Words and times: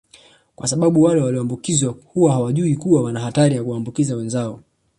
kwa 0.55 0.67
sababu 0.67 1.01
wale 1.03 1.21
walioambukizwa 1.21 1.95
huwa 2.13 2.33
hawajui 2.33 2.75
kuwa 2.75 3.03
wana 3.03 3.19
hatari 3.19 3.55
ya 3.55 3.63
kuwaambukiza 3.63 4.15
wenzi 4.15 4.37
wao 4.37 4.63